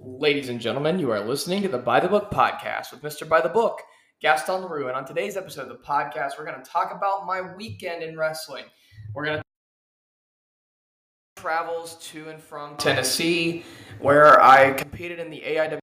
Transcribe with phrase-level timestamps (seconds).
[0.00, 3.28] Ladies and gentlemen, you are listening to the By the Book podcast with Mr.
[3.28, 3.82] By the Book,
[4.20, 4.86] Gaston LaRue.
[4.86, 8.16] And on today's episode of the podcast, we're going to talk about my weekend in
[8.16, 8.66] wrestling.
[9.12, 9.42] We're going to
[11.36, 13.64] travels to and from Tennessee,
[13.98, 15.78] where I competed in the AIW,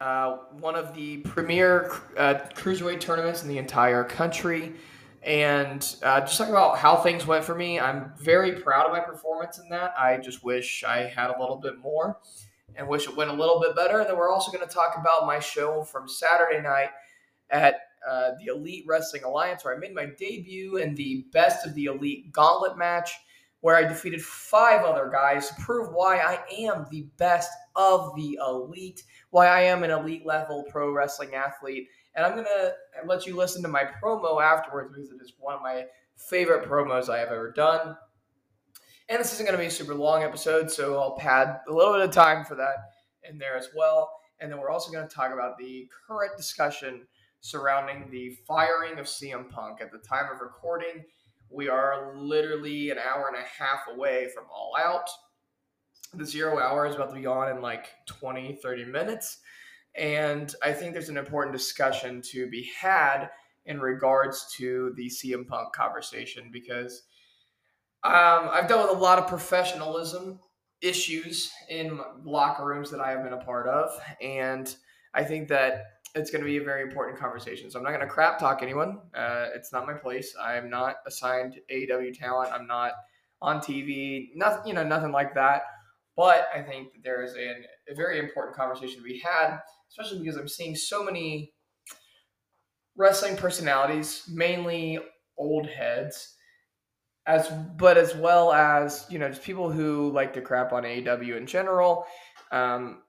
[0.00, 4.72] uh, one of the premier uh, cruiserweight tournaments in the entire country
[5.24, 7.80] and uh, just talk about how things went for me.
[7.80, 9.94] I'm very proud of my performance in that.
[9.98, 12.18] I just wish I had a little bit more
[12.76, 14.00] and wish it went a little bit better.
[14.00, 16.90] And then we're also going to talk about my show from Saturday night
[17.50, 21.74] at uh, the Elite Wrestling Alliance, where I made my debut in the Best of
[21.74, 23.12] the Elite Gauntlet match,
[23.60, 28.38] where I defeated five other guys to prove why I am the best of the
[28.46, 32.72] elite, why I am an elite level pro wrestling athlete and I'm going to
[33.06, 35.84] let you listen to my promo afterwards because it is one of my
[36.16, 37.96] favorite promos I have ever done.
[39.08, 41.92] And this isn't going to be a super long episode, so I'll pad a little
[41.92, 42.76] bit of time for that
[43.28, 44.10] in there as well.
[44.40, 47.06] And then we're also going to talk about the current discussion
[47.40, 49.80] surrounding the firing of CM Punk.
[49.82, 51.04] At the time of recording,
[51.50, 55.08] we are literally an hour and a half away from All Out.
[56.14, 59.38] The zero hour is about to be on in like 20, 30 minutes.
[59.96, 63.28] And I think there's an important discussion to be had
[63.66, 67.02] in regards to the CM Punk conversation because
[68.02, 70.40] um, I've dealt with a lot of professionalism
[70.82, 73.90] issues in locker rooms that I have been a part of.
[74.20, 74.74] And
[75.14, 77.70] I think that it's going to be a very important conversation.
[77.70, 78.98] So I'm not going to crap talk anyone.
[79.14, 80.34] Uh, it's not my place.
[80.40, 82.52] I am not assigned AEW talent.
[82.52, 82.92] I'm not
[83.40, 84.28] on TV.
[84.34, 85.62] Nothing, you know, nothing like that.
[86.16, 89.58] But I think that there is a, a very important conversation to be had
[89.94, 91.52] especially because I'm seeing so many
[92.96, 94.98] wrestling personalities, mainly
[95.36, 96.34] old heads,
[97.26, 101.36] as but as well as you know just people who like to crap on AEW
[101.36, 102.06] in general,
[102.52, 103.02] um,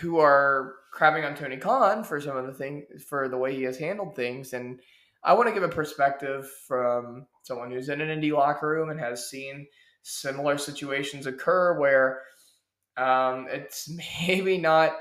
[0.00, 3.62] who are crapping on Tony Khan for some of the things for the way he
[3.64, 4.80] has handled things, and
[5.22, 8.98] I want to give a perspective from someone who's in an indie locker room and
[8.98, 9.66] has seen
[10.02, 12.22] similar situations occur where
[12.96, 13.90] um, it's
[14.26, 14.96] maybe not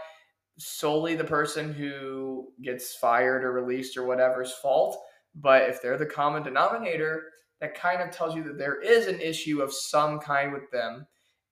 [0.60, 4.98] solely the person who gets fired or released or whatever's fault.
[5.36, 7.24] But if they're the common denominator,
[7.62, 11.08] that kind of tells you that there is an issue of some kind with them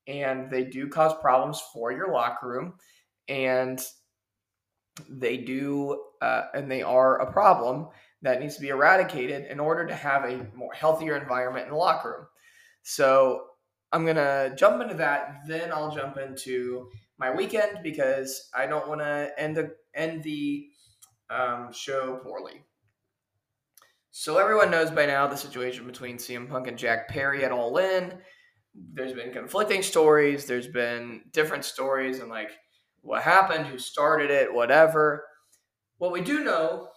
[0.08, 2.74] and they do cause problems for your locker room
[3.28, 3.82] and
[5.10, 7.88] they do uh, and they are a problem
[8.22, 11.78] that needs to be eradicated in order to have a more healthier environment in the
[11.78, 12.28] locker room
[12.84, 13.44] so
[13.92, 16.90] i'm going to jump into that then i'll jump into
[17.20, 20.68] my weekend because I don't want to end the end the
[21.30, 22.64] um, show poorly.
[24.12, 27.78] So everyone knows by now the situation between CM Punk and Jack Perry at All
[27.78, 28.14] In.
[28.94, 30.46] There's been conflicting stories.
[30.46, 32.52] There's been different stories and like
[33.02, 35.26] what happened, who started it, whatever.
[35.98, 36.90] What we do know,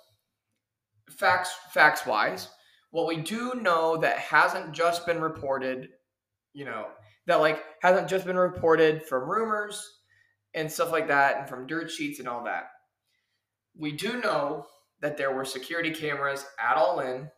[1.10, 2.48] facts facts wise,
[2.90, 5.88] what we do know that hasn't just been reported,
[6.52, 6.88] you know,
[7.26, 9.99] that like hasn't just been reported from rumors
[10.54, 12.70] and stuff like that, and from dirt sheets and all that.
[13.76, 14.66] We do know
[15.00, 17.30] that there were security cameras at All In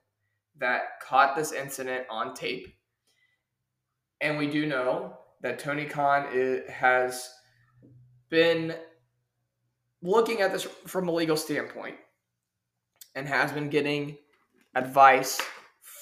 [0.58, 2.74] that caught this incident on tape.
[4.20, 7.28] And we do know that Tony Khan is, has
[8.28, 8.74] been
[10.02, 11.96] looking at this from a legal standpoint
[13.14, 14.16] and has been getting
[14.74, 15.40] advice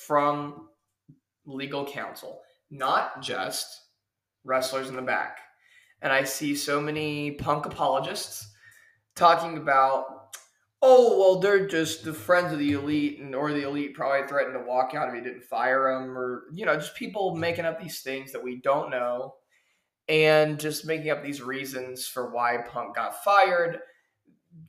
[0.06, 0.68] from
[1.46, 3.66] legal counsel, not just
[4.44, 5.38] wrestlers in the back
[6.02, 8.50] and I see so many punk apologists
[9.14, 10.36] talking about,
[10.82, 14.54] oh, well, they're just the friends of the elite, and or the elite probably threatened
[14.54, 17.80] to walk out if he didn't fire them, or you know, just people making up
[17.80, 19.34] these things that we don't know,
[20.08, 23.78] and just making up these reasons for why Punk got fired,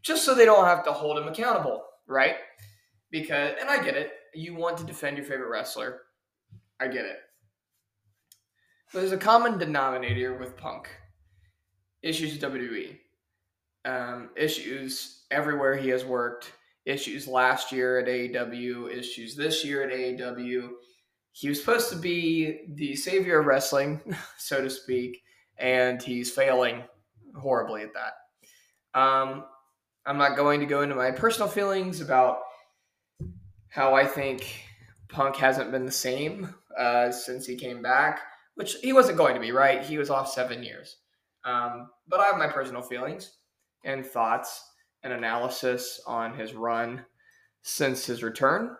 [0.01, 2.35] just so they don't have to hold him accountable, right?
[3.09, 6.01] Because, and I get it, you want to defend your favorite wrestler,
[6.79, 7.17] I get it.
[8.91, 10.89] But there's a common denominator with Punk
[12.03, 12.97] issues WWE,
[13.85, 16.51] um, issues everywhere he has worked,
[16.85, 20.69] issues last year at AEW, issues this year at AEW.
[21.33, 24.01] He was supposed to be the savior of wrestling,
[24.37, 25.21] so to speak,
[25.57, 26.83] and he's failing
[27.39, 28.99] horribly at that.
[28.99, 29.45] Um,
[30.05, 32.39] I'm not going to go into my personal feelings about
[33.69, 34.65] how I think
[35.07, 38.19] Punk hasn't been the same uh, since he came back,
[38.55, 39.83] which he wasn't going to be, right?
[39.83, 40.97] He was off seven years.
[41.43, 43.31] Um, but I have my personal feelings
[43.83, 44.63] and thoughts
[45.03, 47.03] and analysis on his run
[47.63, 48.75] since his return.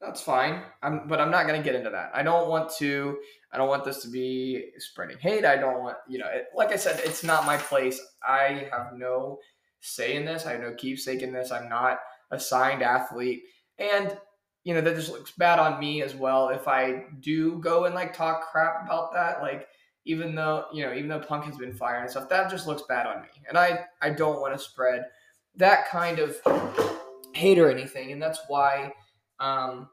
[0.00, 0.62] That's fine.
[0.82, 2.10] I'm, but I'm not going to get into that.
[2.12, 3.18] I don't want to.
[3.52, 5.44] I don't want this to be spreading hate.
[5.44, 8.00] I don't want, you know, it, like I said, it's not my place.
[8.26, 9.38] I have no
[9.80, 10.46] say in this.
[10.46, 11.52] I have no keepsake in this.
[11.52, 11.98] I'm not
[12.30, 13.42] a signed athlete,
[13.78, 14.16] and
[14.64, 17.94] you know that just looks bad on me as well if I do go and
[17.94, 19.42] like talk crap about that.
[19.42, 19.68] Like
[20.04, 22.82] even though you know even though Punk has been fired and stuff, that just looks
[22.88, 25.06] bad on me, and I I don't want to spread
[25.56, 26.36] that kind of
[27.34, 28.92] hate or anything, and that's why.
[29.40, 29.88] Um,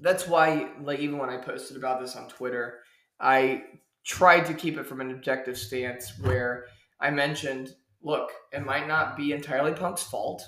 [0.00, 2.78] that's why, like, even when I posted about this on Twitter,
[3.20, 3.64] I
[4.04, 6.66] tried to keep it from an objective stance where
[7.00, 10.44] I mentioned, look, it might not be entirely Punk's fault,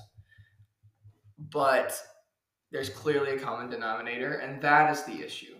[1.37, 2.01] but
[2.71, 5.57] there's clearly a common denominator, and that is the issue.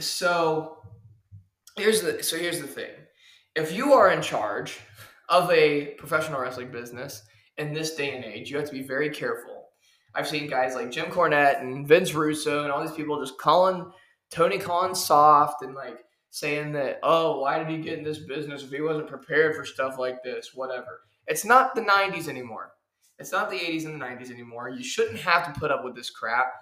[0.00, 0.78] So
[1.76, 2.90] here's the so here's the thing.
[3.54, 4.78] If you are in charge
[5.28, 7.22] of a professional wrestling business
[7.58, 9.64] in this day and age, you have to be very careful.
[10.14, 13.90] I've seen guys like Jim Cornette and Vince Russo and all these people just calling
[14.30, 18.62] Tony Khan soft and like saying that, oh, why did he get in this business
[18.62, 20.52] if he wasn't prepared for stuff like this?
[20.54, 21.00] Whatever.
[21.26, 22.72] It's not the 90s anymore.
[23.18, 24.68] It's not the 80s and the 90s anymore.
[24.68, 26.52] You shouldn't have to put up with this crap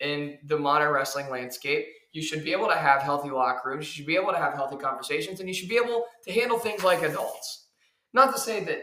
[0.00, 1.86] in the modern wrestling landscape.
[2.12, 3.86] You should be able to have healthy locker rooms.
[3.86, 6.58] You should be able to have healthy conversations, and you should be able to handle
[6.58, 7.66] things like adults.
[8.12, 8.82] Not to say that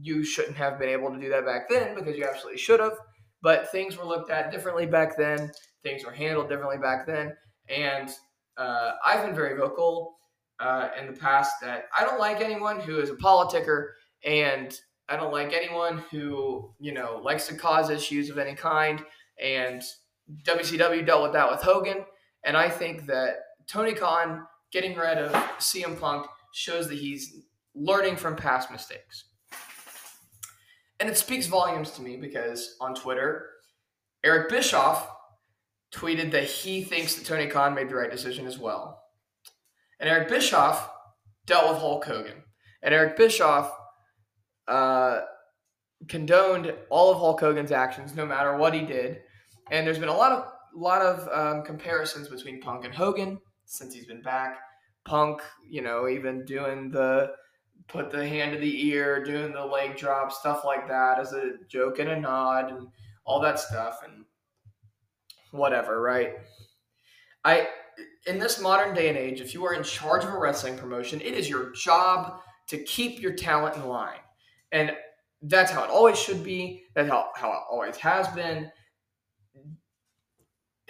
[0.00, 2.94] you shouldn't have been able to do that back then, because you absolutely should have.
[3.42, 5.50] But things were looked at differently back then.
[5.82, 7.34] Things were handled differently back then.
[7.68, 8.10] And
[8.56, 10.16] uh, I've been very vocal
[10.58, 13.88] uh, in the past that I don't like anyone who is a politicker
[14.24, 14.78] and
[15.08, 19.02] I don't like anyone who, you know, likes to cause issues of any kind.
[19.42, 19.82] And
[20.44, 22.04] WCW dealt with that with Hogan.
[22.44, 27.42] And I think that Tony Khan getting rid of CM Punk shows that he's
[27.74, 29.24] learning from past mistakes.
[30.98, 33.50] And it speaks volumes to me because on Twitter,
[34.22, 35.08] Eric Bischoff
[35.92, 39.02] tweeted that he thinks that Tony Khan made the right decision as well.
[39.98, 40.90] And Eric Bischoff
[41.46, 42.42] dealt with Hulk Hogan.
[42.82, 43.72] And Eric Bischoff
[44.68, 45.22] uh,
[46.08, 49.20] condoned all of Hulk Hogan's actions, no matter what he did.
[49.70, 53.94] And there's been a lot of lot of um, comparisons between Punk and Hogan since
[53.94, 54.58] he's been back.
[55.04, 57.32] Punk, you know, even doing the
[57.88, 61.52] put the hand to the ear, doing the leg drop, stuff like that as a
[61.68, 62.88] joke and a nod, and
[63.24, 64.24] all that stuff, and
[65.50, 66.34] whatever, right?
[67.44, 67.68] I
[68.26, 71.20] in this modern day and age, if you are in charge of a wrestling promotion,
[71.20, 74.20] it is your job to keep your talent in line.
[74.72, 74.92] And
[75.42, 76.84] that's how it always should be.
[76.94, 78.70] That's how, how it always has been.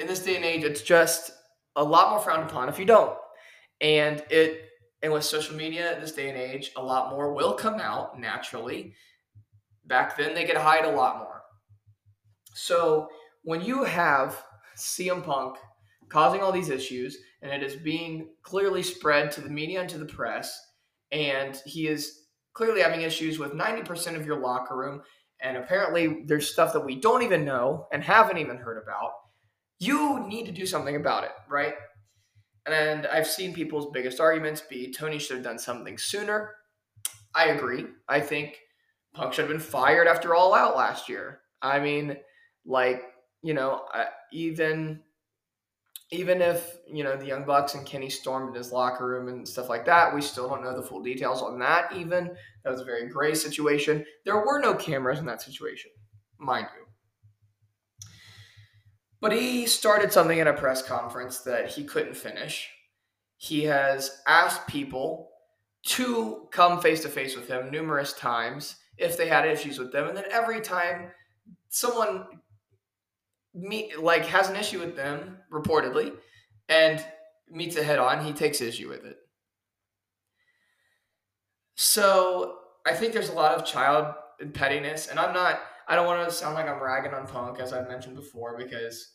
[0.01, 1.31] In this day and age, it's just
[1.77, 3.17] a lot more frowned upon if you don't.
[3.83, 4.65] And it
[5.03, 8.95] and with social media this day and age, a lot more will come out naturally.
[9.85, 11.43] Back then they could hide a lot more.
[12.55, 13.09] So
[13.43, 14.43] when you have
[14.77, 15.59] CM Punk
[16.09, 19.99] causing all these issues and it is being clearly spread to the media and to
[19.99, 20.59] the press,
[21.13, 22.25] and he is
[22.55, 25.03] clearly having issues with 90% of your locker room,
[25.43, 29.13] and apparently there's stuff that we don't even know and haven't even heard about,
[29.81, 31.75] you need to do something about it, right?
[32.67, 36.55] And I've seen people's biggest arguments be Tony should have done something sooner.
[37.35, 37.87] I agree.
[38.09, 38.59] I think
[39.15, 41.41] Punk should have been fired after All Out last year.
[41.63, 42.17] I mean,
[42.65, 43.03] like,
[43.43, 43.83] you know,
[44.33, 45.01] even
[46.13, 49.47] even if you know the Young Bucks and Kenny stormed in his locker room and
[49.47, 51.93] stuff like that, we still don't know the full details on that.
[51.97, 52.31] Even
[52.65, 54.05] that was a very gray situation.
[54.25, 55.93] There were no cameras in that situation,
[56.39, 56.87] mind you.
[59.21, 62.71] But he started something at a press conference that he couldn't finish.
[63.37, 65.31] He has asked people
[65.83, 70.09] to come face to face with him numerous times if they had issues with them,
[70.09, 71.11] and then every time
[71.71, 72.27] someone
[73.55, 76.13] meet like has an issue with them reportedly
[76.69, 77.05] and
[77.51, 79.19] meets it head on he takes issue with it
[81.75, 84.15] so i think there's a lot of child
[84.53, 87.75] pettiness and i'm not i don't want to sound like i'm ragging on punk as
[87.75, 89.13] i've mentioned before because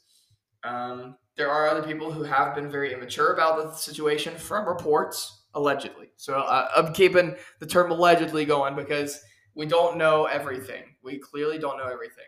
[0.64, 5.44] um, there are other people who have been very immature about the situation from reports
[5.54, 6.12] allegedly.
[6.18, 9.22] So uh, i'm keeping the term allegedly going because
[9.56, 10.84] we don't know everything.
[11.04, 12.26] We clearly don't know everything.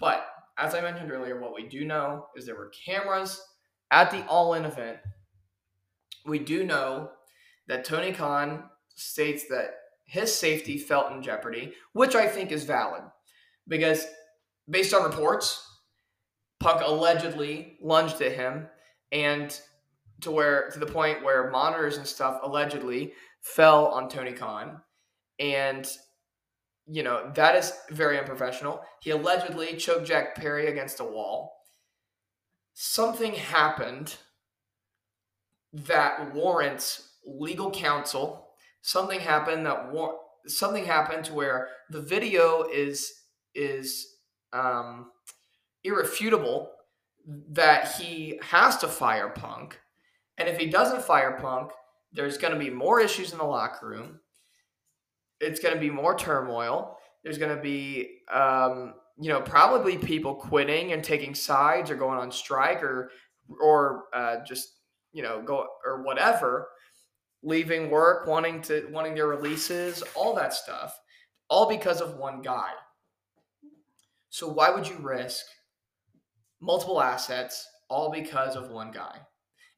[0.00, 0.26] But
[0.56, 3.40] as I mentioned earlier, what we do know is there were cameras
[3.90, 4.98] at the All In event.
[6.24, 7.10] We do know
[7.68, 8.64] that Tony Khan
[8.94, 9.74] states that
[10.06, 13.02] his safety felt in jeopardy, which I think is valid
[13.68, 14.06] because
[14.68, 15.60] based on reports,
[16.60, 18.68] Punk allegedly lunged at him
[19.12, 19.58] and
[20.22, 24.80] to where to the point where monitors and stuff allegedly fell on Tony Khan
[25.38, 25.88] and
[26.86, 28.82] you know, that is very unprofessional.
[29.00, 31.52] He allegedly choked Jack Perry against a wall.
[32.74, 34.16] something happened
[35.72, 38.48] that warrants legal counsel.
[38.82, 43.12] Something happened that war- something happened to where the video is
[43.54, 44.16] is
[44.52, 45.10] um,
[45.82, 46.70] irrefutable
[47.50, 49.78] that he has to fire Punk,
[50.38, 51.70] and if he doesn't fire Punk,
[52.12, 54.20] there's going to be more issues in the locker room.
[55.40, 56.98] It's going to be more turmoil.
[57.22, 62.18] There's going to be um, you know probably people quitting and taking sides or going
[62.18, 63.10] on strike or
[63.60, 64.68] or uh, just
[65.12, 66.68] you know go or whatever
[67.42, 70.98] leaving work wanting to wanting their releases all that stuff
[71.48, 72.70] all because of one guy
[74.34, 75.46] so why would you risk
[76.60, 79.16] multiple assets all because of one guy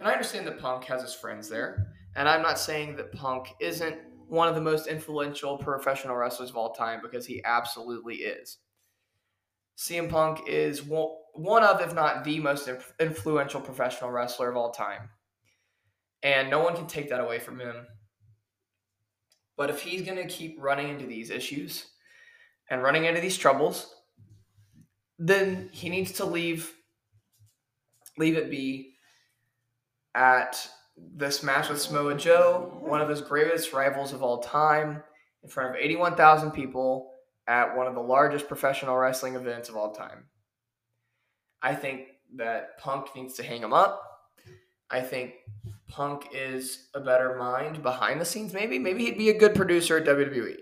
[0.01, 3.49] and i understand that punk has his friends there and i'm not saying that punk
[3.61, 3.99] isn't
[4.29, 8.57] one of the most influential professional wrestlers of all time because he absolutely is
[9.79, 12.67] CM Punk is one of, if not the most
[12.99, 15.11] influential professional wrestler of all time.
[16.23, 17.87] And no one can take that away from him.
[19.59, 21.89] But if he's going to keep running into these issues
[22.71, 23.96] and running into these troubles,
[25.19, 26.73] then he needs to leave
[28.19, 28.95] leave it be
[30.15, 35.03] at this match with Samoa Joe, one of his greatest rivals of all time,
[35.43, 37.13] in front of 81,000 people
[37.47, 40.25] at one of the largest professional wrestling events of all time.
[41.63, 44.03] I think that Punk needs to hang him up.
[44.91, 45.35] I think
[45.89, 48.79] Punk is a better mind behind the scenes, maybe.
[48.79, 50.57] Maybe he'd be a good producer at WWE.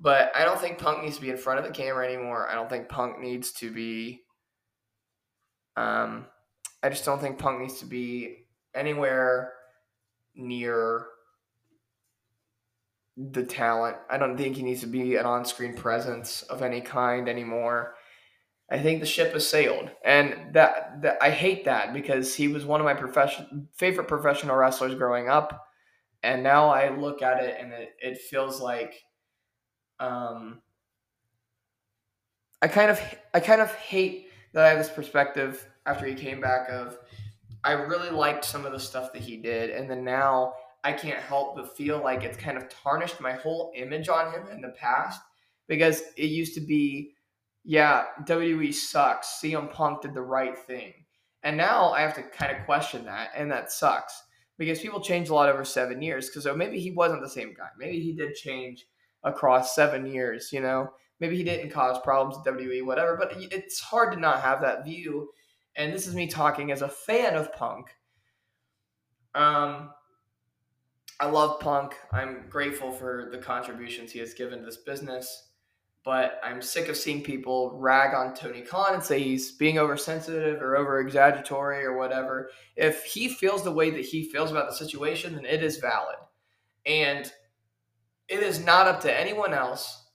[0.00, 2.48] But I don't think Punk needs to be in front of the camera anymore.
[2.48, 4.22] I don't think Punk needs to be.
[5.76, 6.26] Um,
[6.82, 9.52] I just don't think Punk needs to be anywhere
[10.34, 11.06] near
[13.16, 13.98] the talent.
[14.08, 17.94] I don't think he needs to be an on screen presence of any kind anymore.
[18.70, 22.64] I think the ship has sailed, and that, that I hate that because he was
[22.64, 25.66] one of my profession favorite professional wrestlers growing up,
[26.22, 28.94] and now I look at it and it, it feels like,
[30.00, 30.60] um,
[32.62, 33.00] I kind of
[33.32, 36.98] I kind of hate that I have this perspective after he came back of
[37.62, 41.20] I really liked some of the stuff that he did, and then now I can't
[41.20, 44.70] help but feel like it's kind of tarnished my whole image on him in the
[44.70, 45.20] past
[45.68, 47.14] because it used to be
[47.64, 49.40] yeah, WWE sucks.
[49.42, 50.94] CM Punk did the right thing.
[51.42, 54.22] And now I have to kind of question that, and that sucks
[54.58, 56.28] because people change a lot over seven years.
[56.28, 57.68] Because oh, maybe he wasn't the same guy.
[57.78, 58.86] Maybe he did change
[59.24, 60.50] across seven years.
[60.52, 63.16] You know, maybe he didn't cause problems at WWE, whatever.
[63.16, 65.30] But it's hard to not have that view.
[65.76, 67.86] And this is me talking as a fan of Punk.
[69.34, 69.90] Um,
[71.20, 71.94] I love Punk.
[72.12, 75.50] I'm grateful for the contributions he has given to this business
[76.04, 80.62] but I'm sick of seeing people rag on Tony Khan and say he's being oversensitive
[80.62, 82.50] or over exaggeratory or whatever.
[82.74, 86.16] If he feels the way that he feels about the situation, then it is valid.
[86.86, 87.30] And
[88.30, 90.06] it is not up to anyone else.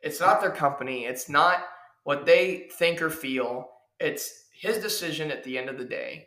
[0.00, 1.04] It's not their company.
[1.04, 1.64] It's not
[2.02, 3.68] what they think or feel.
[4.00, 6.26] It's his decision at the end of the day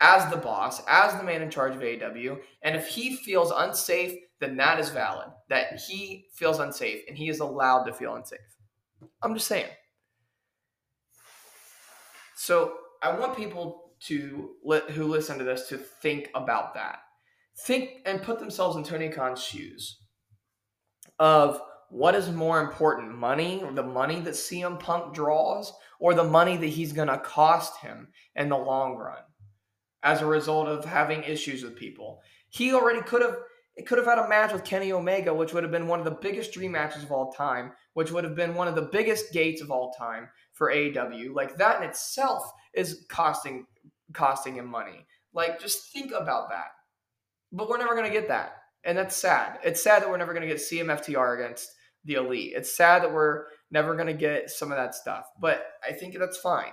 [0.00, 2.38] as the boss, as the man in charge of AEW.
[2.62, 5.28] And if he feels unsafe then that is valid.
[5.48, 8.40] That he feels unsafe and he is allowed to feel unsafe.
[9.22, 9.70] I'm just saying.
[12.34, 14.50] So I want people to
[14.90, 16.98] who listen to this to think about that.
[17.66, 20.01] Think and put themselves in Tony Khan's shoes
[21.22, 26.56] of what is more important, money, the money that CM Punk draws, or the money
[26.56, 29.22] that he's going to cost him in the long run
[30.02, 32.20] as a result of having issues with people.
[32.48, 33.36] He already could have
[33.76, 36.04] it could have had a match with Kenny Omega, which would have been one of
[36.04, 39.32] the biggest dream matches of all time, which would have been one of the biggest
[39.32, 41.32] gates of all time for AEW.
[41.34, 43.64] Like that in itself is costing
[44.12, 45.06] costing him money.
[45.32, 46.72] Like just think about that.
[47.52, 48.61] But we're never gonna get that.
[48.84, 49.58] And that's sad.
[49.64, 51.70] It's sad that we're never gonna get CMFTR against
[52.04, 52.52] the elite.
[52.56, 55.26] It's sad that we're never gonna get some of that stuff.
[55.40, 56.72] But I think that's fine.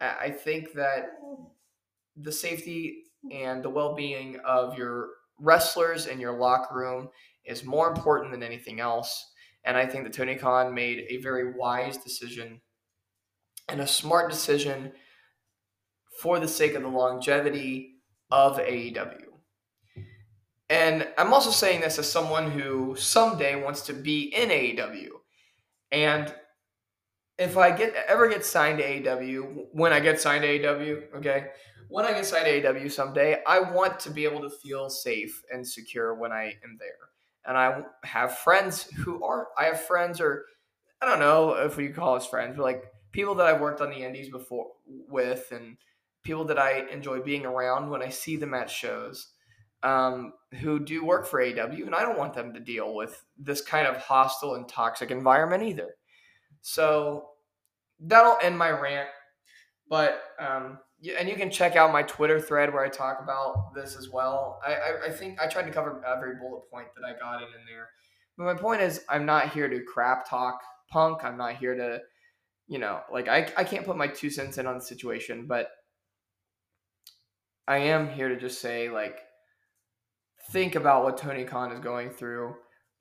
[0.00, 1.06] I think that
[2.16, 5.08] the safety and the well-being of your
[5.38, 7.08] wrestlers in your locker room
[7.44, 9.32] is more important than anything else.
[9.64, 12.60] And I think that Tony Khan made a very wise decision
[13.68, 14.92] and a smart decision
[16.20, 17.96] for the sake of the longevity
[18.30, 19.25] of AEW.
[20.68, 25.10] And I'm also saying this as someone who someday wants to be in AEW.
[25.92, 26.34] And
[27.38, 31.48] if I get ever get signed to AEW, when I get signed to AEW, okay,
[31.88, 35.42] when I get signed to AEW someday, I want to be able to feel safe
[35.52, 37.10] and secure when I am there.
[37.44, 40.46] And I have friends who are, I have friends, or
[41.00, 43.90] I don't know if we call us friends, but like people that I've worked on
[43.90, 45.76] the indies before with and
[46.24, 49.28] people that I enjoy being around when I see them at shows
[49.82, 53.60] um, who do work for AW, and I don't want them to deal with this
[53.60, 55.94] kind of hostile and toxic environment either.
[56.62, 57.28] So
[58.00, 59.08] that'll end my rant.
[59.88, 60.78] But um,
[61.18, 64.60] and you can check out my Twitter thread where I talk about this as well.
[64.66, 67.48] I, I, I think I tried to cover every bullet point that I got in
[67.48, 67.88] in there.
[68.36, 71.22] But my point is, I'm not here to crap talk punk.
[71.22, 72.00] I'm not here to,
[72.66, 75.68] you know, like I, I can't put my two cents in on the situation, but
[77.68, 79.18] I am here to just say, like,
[80.52, 82.54] think about what Tony Khan is going through.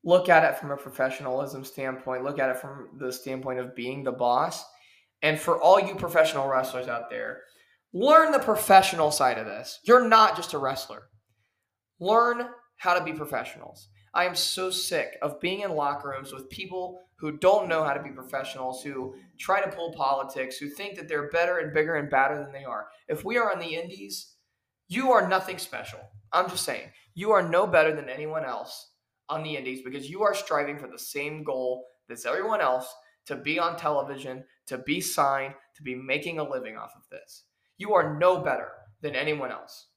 [0.04, 2.24] Look at it from a professionalism standpoint.
[2.24, 4.64] Look at it from the standpoint of being the boss.
[5.22, 7.42] And for all you professional wrestlers out there,
[7.94, 9.80] learn the professional side of this.
[9.84, 11.04] You're not just a wrestler.
[12.00, 12.48] Learn
[12.78, 13.88] how to be professionals.
[14.14, 17.94] I am so sick of being in locker rooms with people who don't know how
[17.94, 21.96] to be professionals, who try to pull politics, who think that they're better and bigger
[21.96, 22.88] and badder than they are.
[23.08, 24.36] If we are on the indies,
[24.88, 26.00] you are nothing special.
[26.36, 28.92] I'm just saying, you are no better than anyone else
[29.30, 32.94] on the indies because you are striving for the same goal as everyone else
[33.27, 37.44] to be on television, to be signed, to be making a living off of this.
[37.77, 38.70] You are no better
[39.01, 39.88] than anyone else.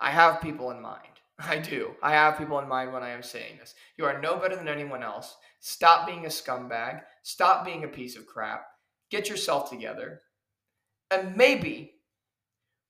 [0.00, 1.20] I have people in mind.
[1.38, 1.92] I do.
[2.02, 3.74] I have people in mind when I am saying this.
[3.96, 5.36] You are no better than anyone else.
[5.60, 7.02] Stop being a scumbag.
[7.22, 8.64] Stop being a piece of crap.
[9.10, 10.22] Get yourself together.
[11.10, 11.92] And maybe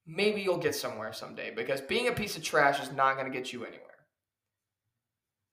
[0.06, 3.36] maybe you'll get somewhere someday because being a piece of trash is not going to
[3.36, 3.80] get you anywhere.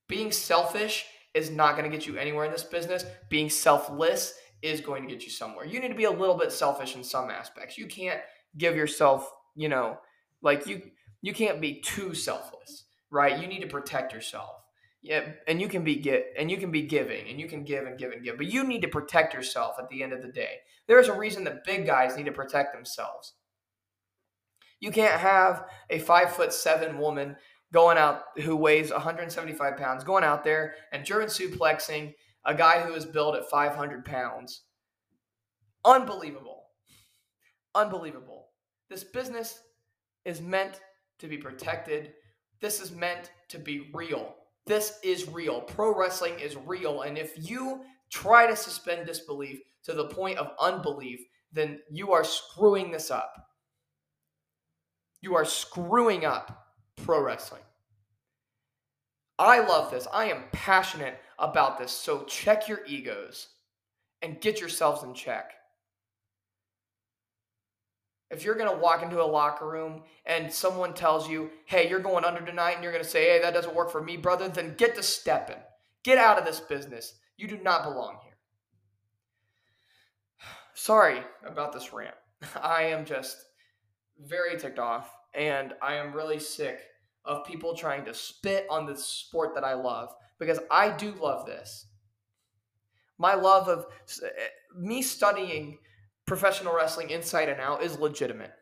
[0.08, 3.04] Being selfish is not going to get you anywhere in this business.
[3.28, 5.64] Being selfless is going to get you somewhere.
[5.64, 7.78] You need to be a little bit selfish in some aspects.
[7.78, 8.20] You can't
[8.58, 9.98] give yourself, you know,
[10.42, 10.82] like you
[11.22, 13.38] you can't be too selfless, right?
[13.40, 14.56] You need to protect yourself.
[15.02, 17.86] Yeah, and you can be get and you can be giving and you can give
[17.86, 20.28] and give and give, but you need to protect yourself at the end of the
[20.28, 20.58] day.
[20.88, 23.34] There's a reason that big guys need to protect themselves.
[24.80, 27.36] You can't have a five foot seven woman
[27.72, 32.94] going out who weighs 175 pounds going out there and German suplexing a guy who
[32.94, 34.62] is built at 500 pounds.
[35.84, 36.64] Unbelievable.
[37.74, 38.48] Unbelievable.
[38.88, 39.60] This business
[40.24, 40.80] is meant
[41.18, 42.12] to be protected.
[42.60, 44.34] This is meant to be real.
[44.66, 45.60] This is real.
[45.60, 47.02] Pro wrestling is real.
[47.02, 51.20] And if you try to suspend disbelief to the point of unbelief,
[51.52, 53.32] then you are screwing this up.
[55.20, 57.62] You are screwing up pro wrestling.
[59.38, 60.06] I love this.
[60.12, 61.92] I am passionate about this.
[61.92, 63.48] So check your egos
[64.22, 65.52] and get yourselves in check.
[68.30, 71.98] If you're going to walk into a locker room and someone tells you, hey, you're
[72.00, 74.48] going under tonight, and you're going to say, hey, that doesn't work for me, brother,
[74.48, 75.56] then get to stepping.
[76.04, 77.14] Get out of this business.
[77.36, 78.36] You do not belong here.
[80.74, 82.14] Sorry about this rant.
[82.62, 83.46] I am just
[84.26, 86.80] very ticked off, and I am really sick
[87.24, 91.46] of people trying to spit on the sport that I love because I do love
[91.46, 91.86] this.
[93.18, 93.86] My love of
[94.22, 94.28] eh,
[94.76, 95.78] me studying
[96.26, 98.52] professional wrestling inside and out is legitimate.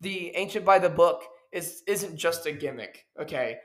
[0.00, 3.58] The ancient by the book is isn't just a gimmick, okay?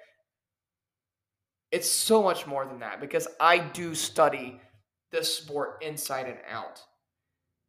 [1.72, 4.60] It's so much more than that because I do study
[5.12, 6.82] this sport inside and out.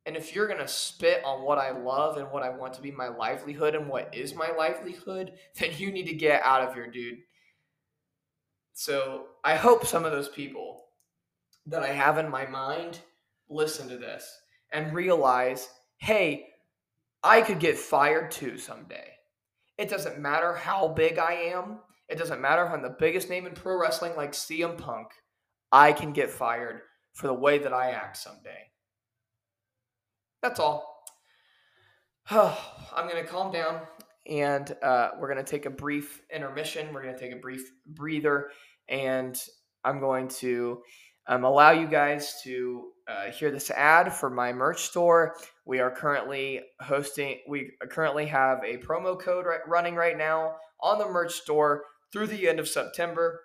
[0.07, 2.83] And if you're going to spit on what I love and what I want to
[2.83, 6.75] be my livelihood and what is my livelihood, then you need to get out of
[6.75, 7.19] here, dude.
[8.75, 10.85] So I hope some of those people
[11.67, 12.99] that I have in my mind
[13.49, 14.40] listen to this
[14.73, 16.49] and realize hey,
[17.23, 19.12] I could get fired too someday.
[19.79, 23.47] It doesn't matter how big I am, it doesn't matter if I'm the biggest name
[23.47, 25.09] in pro wrestling like CM Punk.
[25.73, 26.83] I can get fired
[27.14, 28.71] for the way that I act someday.
[30.44, 31.02] That's all.
[32.30, 33.80] I'm going to calm down
[34.28, 36.92] and uh, we're going to take a brief intermission.
[36.92, 38.50] We're going to take a brief breather,
[38.87, 39.40] and
[39.87, 40.83] I'm going to
[41.26, 45.35] um, allow you guys to uh, hear this ad for my merch store.
[45.64, 50.98] We are currently hosting, we currently have a promo code right, running right now on
[50.98, 53.40] the merch store through the end of September.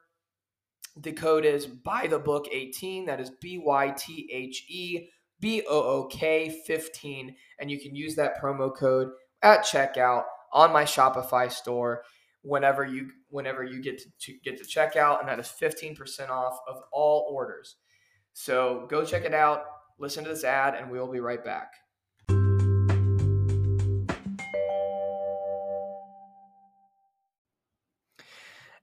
[0.97, 3.05] The code is by the book 18.
[3.05, 5.07] That is B Y T H E
[5.39, 7.35] B O O K 15.
[7.59, 9.09] And you can use that promo code
[9.41, 10.23] at checkout
[10.53, 12.03] on my Shopify store
[12.41, 16.59] whenever you whenever you get to, to get to checkout, and that is 15% off
[16.67, 17.75] of all orders.
[18.33, 19.63] So go check it out,
[19.99, 21.73] listen to this ad, and we will be right back.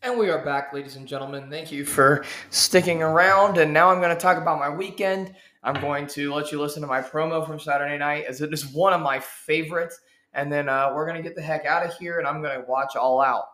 [0.00, 1.50] And we are back, ladies and gentlemen.
[1.50, 3.58] Thank you for sticking around.
[3.58, 5.34] And now I'm going to talk about my weekend.
[5.62, 8.66] I'm going to let you listen to my promo from Saturday night, as it is
[8.66, 9.98] one of my favorites.
[10.34, 12.60] And then uh, we're going to get the heck out of here, and I'm going
[12.60, 13.44] to watch All Out.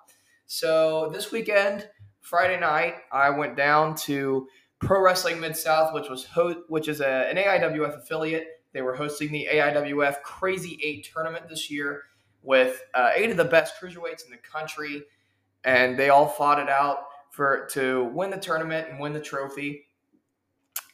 [0.46, 1.88] So this weekend,
[2.20, 4.48] Friday night, I went down to
[4.84, 8.62] Pro Wrestling Mid South, which was ho- which is a, an AIWF affiliate.
[8.72, 12.02] They were hosting the AIWF Krazy Eight tournament this year
[12.42, 15.04] with uh, eight of the best cruiserweights in the country,
[15.64, 16.98] and they all fought it out
[17.30, 19.86] for to win the tournament and win the trophy.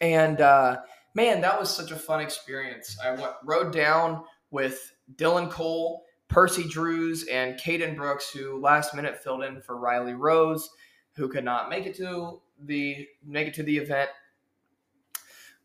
[0.01, 0.79] And uh,
[1.15, 2.97] man, that was such a fun experience.
[3.05, 9.23] I went rode down with Dylan Cole, Percy Drews, and Caden Brooks, who last minute
[9.23, 10.71] filled in for Riley Rose,
[11.15, 14.11] who could not make it to the make it to the event.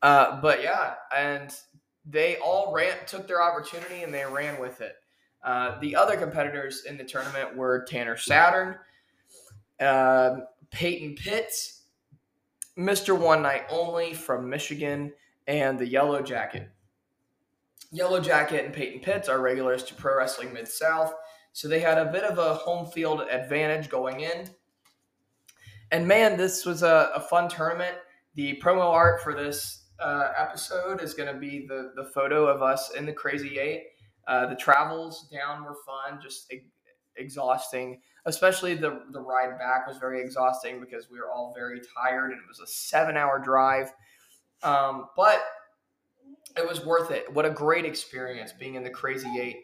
[0.01, 1.55] Uh, but yeah, and
[2.05, 4.95] they all ran took their opportunity and they ran with it.
[5.43, 8.77] Uh, the other competitors in the tournament were Tanner Saturn,
[9.79, 10.38] uh,
[10.71, 11.84] Peyton Pitts,
[12.77, 13.17] Mr.
[13.17, 15.13] One Night Only from Michigan,
[15.47, 16.69] and the Yellow Jacket.
[17.91, 21.13] Yellow Jacket and Peyton Pitts are regulars to Pro Wrestling Mid South,
[21.53, 24.49] so they had a bit of a home field advantage going in.
[25.91, 27.98] And man, this was a, a fun tournament.
[28.36, 32.62] The promo art for this uh, episode is going to be the the photo of
[32.62, 33.84] us in the Krazy Eight.
[34.28, 36.67] Uh, the travels down were fun, just e-
[37.15, 38.02] exhausting.
[38.26, 42.39] Especially the the ride back was very exhausting because we were all very tired and
[42.41, 43.91] it was a seven hour drive.
[44.63, 45.41] Um, but
[46.58, 47.32] it was worth it.
[47.34, 49.58] What a great experience being in the Krazy Eight.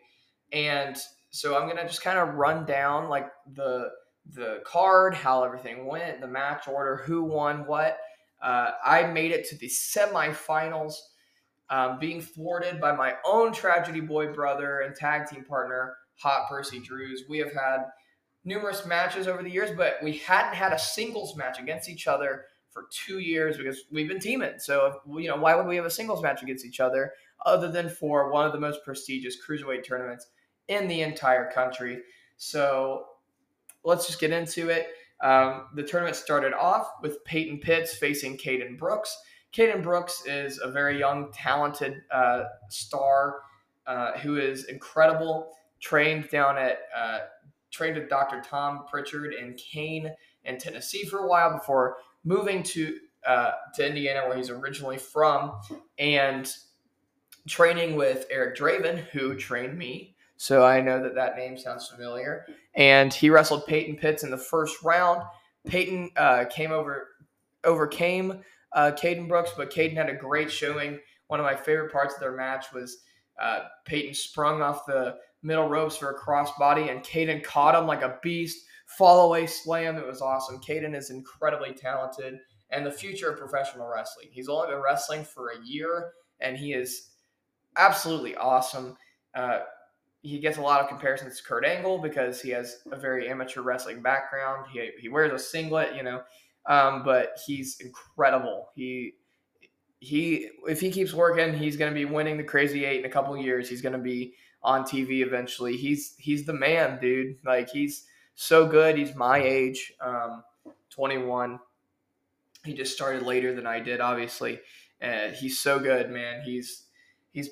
[0.53, 0.97] And
[1.31, 3.89] so I'm gonna just kind of run down like the
[4.29, 7.97] the card, how everything went, the match order, who won what.
[8.41, 10.93] Uh, I made it to the semifinals,
[11.69, 16.79] um, being thwarted by my own tragedy boy brother and tag team partner, Hot Percy
[16.79, 17.23] Drews.
[17.29, 17.85] We have had
[18.43, 22.45] numerous matches over the years, but we hadn't had a singles match against each other
[22.71, 24.53] for two years because we've been teaming.
[24.57, 27.11] So, you know, why would we have a singles match against each other
[27.45, 30.27] other than for one of the most prestigious cruiserweight tournaments
[30.67, 32.01] in the entire country?
[32.37, 33.05] So,
[33.83, 34.87] let's just get into it.
[35.21, 39.15] Um, the tournament started off with Peyton Pitts facing Caden Brooks.
[39.53, 43.41] Caden Brooks is a very young, talented uh, star
[43.85, 45.51] uh, who is incredible.
[45.81, 47.19] Trained down at uh,
[47.71, 48.41] trained with Dr.
[48.41, 50.11] Tom Prichard in Kane
[50.43, 55.53] in Tennessee for a while before moving to uh, to Indiana, where he's originally from,
[55.97, 56.51] and
[57.47, 60.15] training with Eric Draven, who trained me.
[60.41, 62.47] So I know that that name sounds familiar.
[62.73, 65.21] And he wrestled Peyton Pitts in the first round.
[65.67, 67.09] Peyton uh, came over,
[67.63, 68.41] overcame
[68.73, 70.99] uh, Caden Brooks, but Caden had a great showing.
[71.27, 73.03] One of my favorite parts of their match was
[73.39, 78.01] uh, Peyton sprung off the middle ropes for a crossbody, and Caden caught him like
[78.01, 78.65] a beast.
[78.97, 79.95] Fall away slam.
[79.95, 80.59] It was awesome.
[80.59, 82.39] Caden is incredibly talented
[82.71, 84.29] and the future of professional wrestling.
[84.31, 87.11] He's only been wrestling for a year, and he is
[87.77, 88.97] absolutely awesome.
[89.35, 89.59] Uh,
[90.21, 93.61] he gets a lot of comparisons to Kurt Angle because he has a very amateur
[93.61, 94.67] wrestling background.
[94.71, 96.21] He, he wears a singlet, you know,
[96.67, 98.69] um, but he's incredible.
[98.75, 99.13] He
[99.99, 103.13] he if he keeps working, he's going to be winning the Krazy Eight in a
[103.13, 103.69] couple years.
[103.69, 105.77] He's going to be on TV eventually.
[105.77, 107.37] He's he's the man, dude.
[107.45, 108.05] Like he's
[108.35, 108.97] so good.
[108.97, 110.43] He's my age, um,
[110.89, 111.59] 21,
[112.65, 114.59] he just started later than I did, obviously.
[114.99, 116.41] And he's so good, man.
[116.43, 116.85] He's
[117.31, 117.49] he's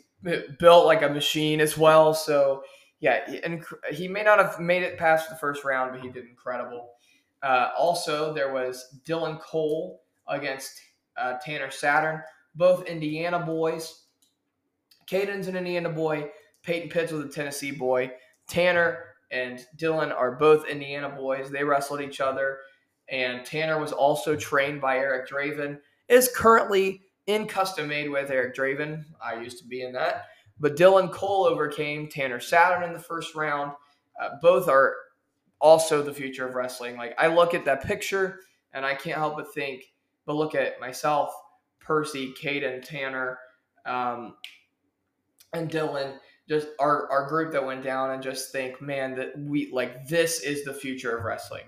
[0.60, 2.13] built like a machine as well.
[2.13, 2.63] So
[3.00, 6.26] yeah, and he may not have made it past the first round, but he did
[6.26, 6.92] incredible.
[7.42, 10.82] Uh, also, there was Dylan Cole against
[11.18, 12.22] uh, Tanner Saturn,
[12.56, 14.04] both Indiana boys.
[15.10, 16.30] Caden's an Indiana boy.
[16.63, 18.12] Peyton Pitts was a Tennessee boy.
[18.48, 21.50] Tanner and Dylan are both Indiana boys.
[21.50, 22.60] They wrestled each other.
[23.08, 28.56] And Tanner was also trained by Eric Draven, is currently in custom made with Eric
[28.56, 29.06] Draven.
[29.24, 30.26] I used to be in that.
[30.60, 33.72] But Dylan Cole overcame Tanner Saturn in the first round.
[34.20, 34.96] Uh, both are
[35.62, 36.98] also the future of wrestling.
[36.98, 38.39] Like I look at that picture
[38.74, 39.84] and I can't help but think,
[40.26, 41.32] but look at myself,
[41.80, 43.38] Percy, Caden, Tanner,
[43.86, 44.36] um,
[45.54, 49.72] and Dylan, just our, our group that went down and just think, man, that we
[49.72, 51.65] like this is the future of wrestling.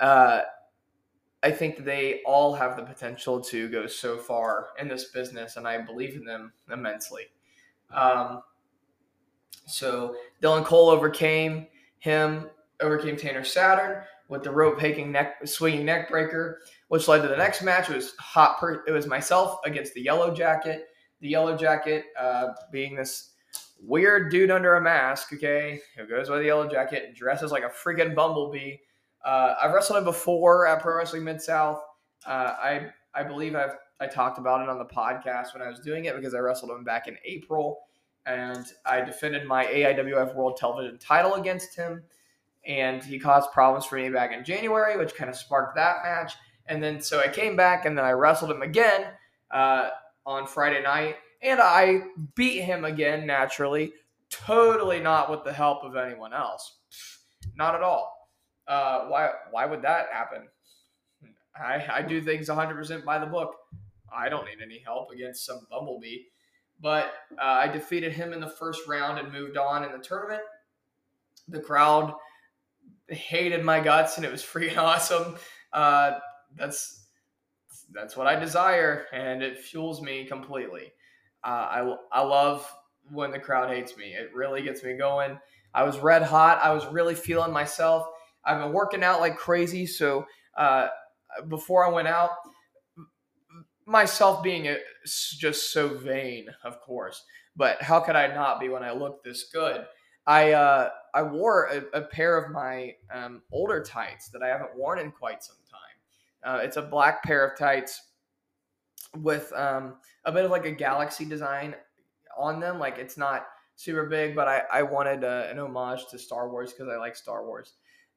[0.00, 0.42] Uh,
[1.42, 5.68] I think they all have the potential to go so far in this business, and
[5.68, 7.24] I believe in them immensely.
[7.94, 8.42] Um,
[9.66, 11.66] so Dylan Cole overcame
[11.98, 17.28] him, overcame Tanner Saturn with the rope taking neck swinging neck breaker, which led to
[17.28, 17.88] the next match.
[17.88, 18.58] It was hot.
[18.58, 20.88] Per, it was myself against the Yellow Jacket.
[21.20, 23.30] The Yellow Jacket uh, being this
[23.80, 27.68] weird dude under a mask, okay, who goes by the Yellow Jacket dresses like a
[27.68, 28.76] freaking bumblebee.
[29.28, 31.82] Uh, I've wrestled him before at Pro Wrestling Mid South.
[32.26, 35.80] Uh, I I believe I've I talked about it on the podcast when I was
[35.80, 37.80] doing it because I wrestled him back in April
[38.24, 42.04] and I defended my AIWF World Television title against him.
[42.66, 46.32] And he caused problems for me back in January, which kind of sparked that match.
[46.64, 49.08] And then so I came back and then I wrestled him again
[49.50, 49.90] uh,
[50.24, 52.00] on Friday night and I
[52.34, 53.92] beat him again naturally.
[54.30, 56.78] Totally not with the help of anyone else.
[57.54, 58.17] Not at all.
[58.68, 59.30] Uh, why?
[59.50, 60.48] Why would that happen?
[61.56, 63.56] I, I do things 100% by the book.
[64.14, 66.24] I don't need any help against some bumblebee.
[66.80, 70.42] But uh, I defeated him in the first round and moved on in the tournament.
[71.48, 72.14] The crowd
[73.08, 75.36] hated my guts, and it was freaking awesome.
[75.72, 76.18] Uh,
[76.56, 77.06] that's
[77.92, 80.92] that's what I desire, and it fuels me completely.
[81.42, 82.70] Uh, I I love
[83.10, 84.12] when the crowd hates me.
[84.12, 85.38] It really gets me going.
[85.74, 86.60] I was red hot.
[86.62, 88.06] I was really feeling myself.
[88.48, 89.86] I've been working out like crazy.
[89.86, 90.88] So uh,
[91.48, 92.30] before I went out,
[93.86, 97.24] myself being a, just so vain, of course.
[97.56, 99.84] But how could I not be when I look this good?
[100.26, 104.76] I uh, I wore a, a pair of my um, older tights that I haven't
[104.76, 106.54] worn in quite some time.
[106.54, 108.02] Uh, it's a black pair of tights
[109.16, 111.74] with um, a bit of like a galaxy design
[112.36, 112.78] on them.
[112.78, 116.72] Like it's not super big, but I, I wanted uh, an homage to Star Wars
[116.72, 117.72] because I like Star Wars.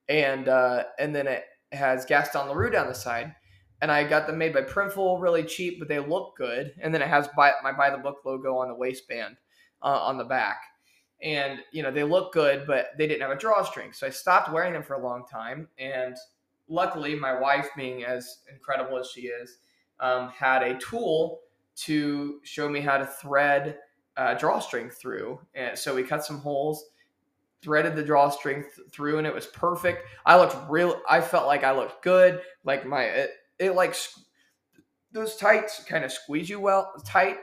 [0.09, 3.35] And uh, and then it has Gaston LaRue down the side
[3.81, 6.73] and I got them made by Printful, really cheap, but they look good.
[6.79, 9.37] And then it has by, my By the Book logo on the waistband
[9.81, 10.61] uh, on the back.
[11.23, 13.91] And, you know, they look good, but they didn't have a drawstring.
[13.91, 15.67] So I stopped wearing them for a long time.
[15.79, 16.15] And
[16.67, 19.57] luckily, my wife, being as incredible as she is,
[19.99, 21.39] um, had a tool
[21.77, 23.77] to show me how to thread
[24.15, 25.39] a drawstring through.
[25.55, 26.85] And so we cut some holes
[27.62, 30.08] threaded the drawstring th- through and it was perfect.
[30.26, 32.41] I looked real I felt like I looked good.
[32.63, 33.95] Like my it, it like
[35.12, 37.38] those tights kind of squeeze you well tight.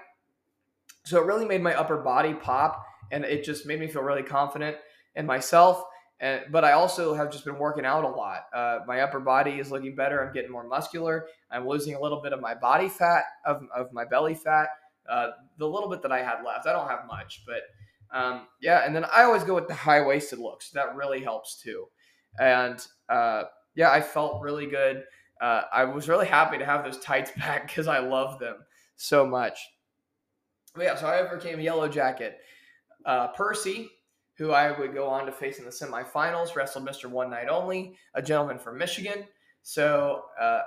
[1.05, 4.23] So it really made my upper body pop and it just made me feel really
[4.23, 4.77] confident
[5.15, 5.83] in myself.
[6.21, 8.47] And, but I also have just been working out a lot.
[8.53, 10.25] Uh, my upper body is looking better.
[10.25, 11.27] I'm getting more muscular.
[11.51, 14.69] I'm losing a little bit of my body fat, of, of my belly fat,
[15.09, 16.67] uh, the little bit that I had left.
[16.67, 17.63] I don't have much, but
[18.13, 18.85] um, yeah.
[18.85, 20.71] And then I always go with the high waisted looks.
[20.71, 21.87] That really helps too.
[22.39, 23.45] And uh,
[23.75, 25.05] yeah, I felt really good
[25.41, 28.57] uh, I was really happy to have those tights back because I love them
[28.97, 29.59] so much.
[30.75, 32.39] But yeah, so I overcame Yellow Jacket.
[33.05, 33.91] Uh, Percy,
[34.37, 37.07] who I would go on to face in the semifinals, wrestled Mr.
[37.07, 39.25] One Night Only, a gentleman from Michigan.
[39.63, 40.61] So uh,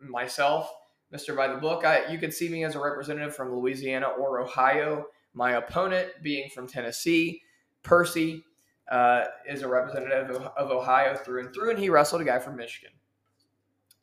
[0.00, 0.70] myself,
[1.12, 1.36] Mr.
[1.36, 5.06] By the Book, I, you could see me as a representative from Louisiana or Ohio.
[5.32, 7.42] My opponent being from Tennessee,
[7.82, 8.44] Percy
[8.90, 12.56] uh, is a representative of, Ohio through and through, and he wrestled a guy from
[12.56, 12.90] Michigan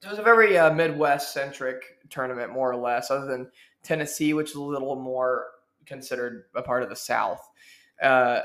[0.01, 3.51] So it was a very uh, Midwest centric tournament, more or less, other than
[3.83, 5.47] Tennessee, which is a little more
[5.85, 7.41] considered a part of the South.
[8.01, 8.41] Uh,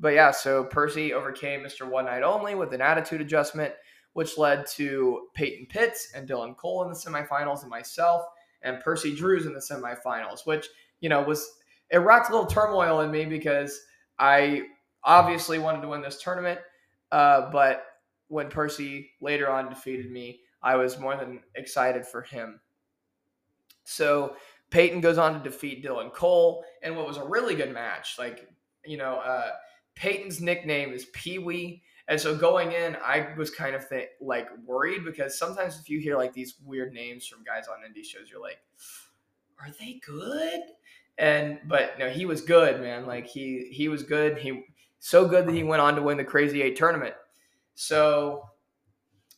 [0.00, 1.88] but yeah, so Percy overcame Mr.
[1.88, 3.74] One Night Only with an attitude adjustment,
[4.12, 8.24] which led to Peyton Pitts and Dylan Cole in the semifinals, and myself
[8.62, 10.68] and Percy Drews in the semifinals, which
[11.00, 11.57] you know was
[11.90, 13.80] it rocked a little turmoil in me because
[14.18, 14.62] I
[15.04, 16.60] obviously wanted to win this tournament,
[17.12, 17.84] uh, but
[18.28, 22.60] when Percy later on defeated me, I was more than excited for him
[23.84, 24.36] So
[24.70, 28.16] Peyton goes on to defeat Dylan Cole and what was a really good match.
[28.18, 28.48] Like,
[28.84, 29.52] you know, uh,
[29.94, 31.82] Peyton's nickname is Pee Wee.
[32.08, 36.00] And so going in, I was kind of th- like worried because sometimes if you
[36.00, 38.58] hear like these weird names from guys on indie shows, you're like,
[39.60, 40.60] are they good?
[41.18, 43.06] And but no, he was good, man.
[43.06, 44.38] Like he he was good.
[44.38, 44.64] He
[45.00, 47.14] so good that he went on to win the Krazy Eight tournament.
[47.74, 48.48] So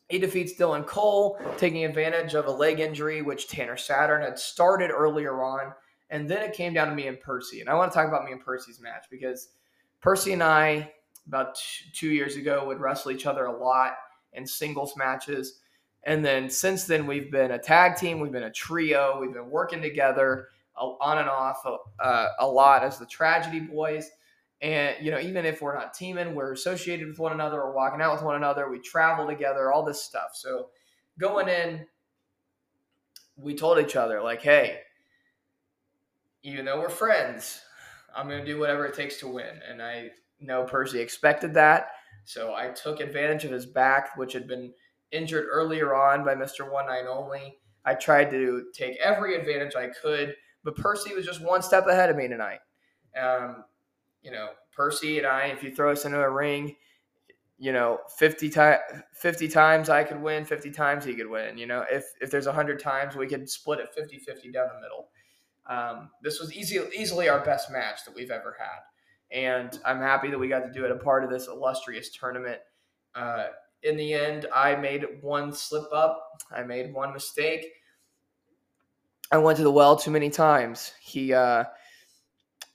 [0.09, 4.91] he defeats Dylan Cole, taking advantage of a leg injury, which Tanner Saturn had started
[4.91, 5.73] earlier on.
[6.11, 7.61] And then it came down to me and Percy.
[7.61, 9.51] And I want to talk about me and Percy's match because
[10.01, 10.93] Percy and I,
[11.29, 11.57] about
[11.95, 13.93] two years ago, would wrestle each other a lot
[14.33, 15.61] in singles matches.
[16.03, 19.51] And then since then, we've been a tag team, we've been a trio, we've been
[19.51, 21.65] working together on and off
[22.01, 24.11] uh, a lot as the Tragedy Boys.
[24.63, 28.03] And, you know, even if we're not teaming, we're associated with one another, we're walking
[28.03, 30.31] out with one another, we travel together, all this stuff.
[30.35, 30.69] So
[31.19, 31.87] going in,
[33.37, 34.81] we told each other, like, hey,
[36.43, 37.63] even though we're friends,
[38.15, 39.61] I'm going to do whatever it takes to win.
[39.69, 41.89] And I know Percy expected that.
[42.25, 44.73] So I took advantage of his back, which had been
[45.11, 46.71] injured earlier on by Mr.
[46.71, 47.59] One Night Only.
[47.85, 52.11] I tried to take every advantage I could, but Percy was just one step ahead
[52.11, 52.61] of me tonight.
[53.21, 53.65] Um,
[54.23, 56.77] you know, Percy and I, if you throw us into a ring,
[57.59, 61.59] you know, 50, ti- 50 times I could win, 50 times he could win.
[61.59, 64.81] You know, if, if there's 100 times, we could split it 50 50 down the
[64.81, 65.09] middle.
[65.67, 68.81] Um, this was easy, easily our best match that we've ever had.
[69.31, 72.61] And I'm happy that we got to do it a part of this illustrious tournament.
[73.15, 73.49] Uh,
[73.83, 77.67] in the end, I made one slip up, I made one mistake.
[79.33, 80.93] I went to the well too many times.
[81.01, 81.65] He, uh,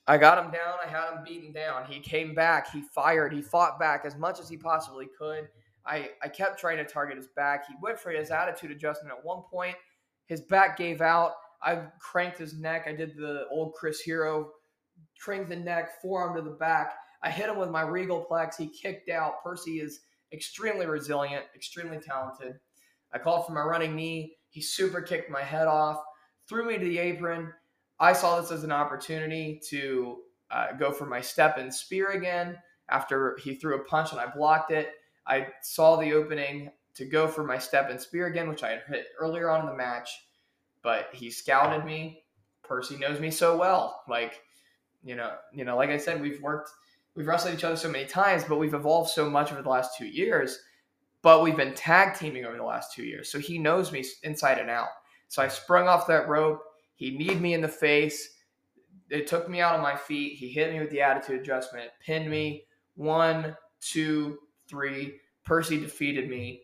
[0.06, 0.76] I got him down.
[0.84, 1.84] I had him beaten down.
[1.86, 2.70] He came back.
[2.70, 3.32] He fired.
[3.32, 5.48] He fought back as much as he possibly could.
[5.84, 7.66] I, I kept trying to target his back.
[7.66, 9.76] He went for his attitude adjustment at one point.
[10.26, 11.32] His back gave out.
[11.62, 12.84] I cranked his neck.
[12.86, 14.50] I did the old Chris Hero,
[15.20, 16.94] cranked the neck, forearm to the back.
[17.22, 18.56] I hit him with my regal plex.
[18.56, 19.42] He kicked out.
[19.42, 20.00] Percy is
[20.32, 22.54] extremely resilient, extremely talented.
[23.12, 24.36] I called for my running knee.
[24.50, 26.00] He super kicked my head off,
[26.48, 27.52] threw me to the apron.
[27.98, 30.18] I saw this as an opportunity to
[30.50, 34.26] uh, go for my step and spear again after he threw a punch and I
[34.26, 34.90] blocked it.
[35.26, 38.82] I saw the opening to go for my step and spear again, which I had
[38.88, 40.26] hit earlier on in the match,
[40.82, 42.22] but he scouted me.
[42.62, 44.02] Percy knows me so well.
[44.08, 44.40] Like,
[45.04, 46.70] you know, you know, like I said, we've worked,
[47.14, 49.96] we've wrestled each other so many times, but we've evolved so much over the last
[49.96, 50.58] two years.
[51.22, 54.58] But we've been tag teaming over the last two years, so he knows me inside
[54.58, 54.88] and out.
[55.28, 56.62] So I sprung off that rope
[56.96, 58.36] he kneed me in the face.
[59.08, 60.38] It took me out on my feet.
[60.38, 62.64] He hit me with the attitude adjustment, pinned me.
[62.96, 65.20] One, two, three.
[65.44, 66.62] Percy defeated me.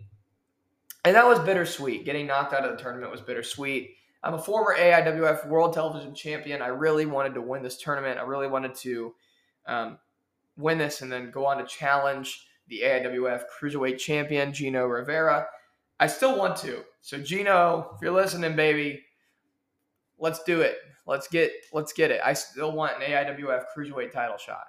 [1.04, 2.04] And that was bittersweet.
[2.04, 3.90] Getting knocked out of the tournament was bittersweet.
[4.24, 6.62] I'm a former AIWF World Television Champion.
[6.62, 8.18] I really wanted to win this tournament.
[8.18, 9.14] I really wanted to
[9.66, 9.98] um,
[10.56, 15.46] win this and then go on to challenge the AIWF Cruiserweight Champion, Gino Rivera.
[16.00, 16.84] I still want to.
[17.02, 19.04] So, Gino, if you're listening, baby,
[20.18, 20.78] let's do it.
[21.04, 22.20] Let's get let's get it.
[22.24, 24.66] I still want an AIWF cruiserweight title shot.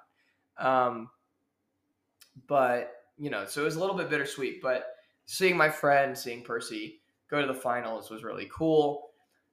[0.58, 1.08] Um,
[2.48, 4.60] but you know, so it was a little bit bittersweet.
[4.60, 9.10] But seeing my friend, seeing Percy go to the finals was really cool.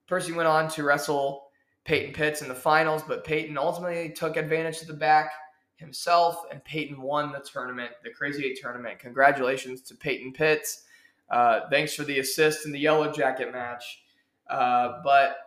[0.08, 1.50] Percy went on to wrestle
[1.86, 5.32] Peyton Pitts in the finals, but Peyton ultimately took advantage of the back
[5.76, 9.00] himself, and Peyton won the tournament, the Krazy Eight tournament.
[9.00, 10.84] Congratulations to Peyton Pitts.
[11.32, 14.04] Uh, thanks for the assist in the Yellow Jacket match.
[14.50, 15.38] Uh, but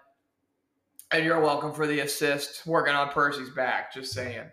[1.10, 3.92] and you're welcome for the assist working on Percy's back.
[3.92, 4.46] Just saying.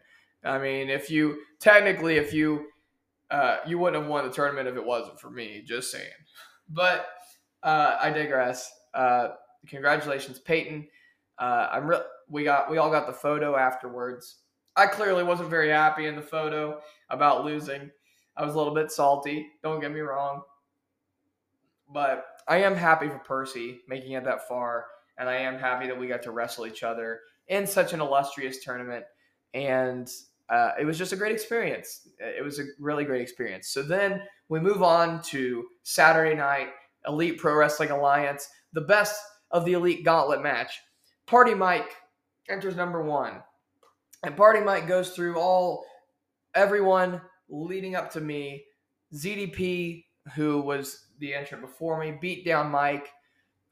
[0.43, 2.67] I mean, if you technically, if you
[3.31, 5.63] uh, you wouldn't have won the tournament if it wasn't for me.
[5.65, 6.05] Just saying.
[6.69, 7.07] But
[7.63, 8.69] uh, I digress.
[8.93, 9.29] Uh,
[9.67, 10.87] congratulations, Peyton.
[11.39, 14.37] I'm re- we got we all got the photo afterwards.
[14.75, 17.89] I clearly wasn't very happy in the photo about losing.
[18.37, 19.47] I was a little bit salty.
[19.63, 20.41] Don't get me wrong,
[21.93, 24.85] but I am happy for Percy making it that far
[25.17, 28.63] and I am happy that we got to wrestle each other in such an illustrious
[28.63, 29.05] tournament.
[29.53, 30.09] And
[30.49, 32.07] uh, it was just a great experience.
[32.17, 33.69] It was a really great experience.
[33.69, 36.69] So then we move on to Saturday night,
[37.07, 39.21] Elite Pro Wrestling Alliance, the best
[39.51, 40.79] of the Elite Gauntlet match.
[41.27, 41.95] Party Mike
[42.49, 43.43] enters number one.
[44.23, 45.85] And Party Mike goes through all
[46.55, 48.65] everyone leading up to me.
[49.13, 53.09] ZDP, who was the entrant before me, beat down Mike.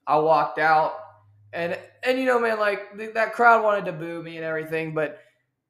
[0.08, 0.94] I walked out
[1.54, 4.94] and and you know, man, like th- that crowd wanted to boo me and everything,
[4.94, 5.20] but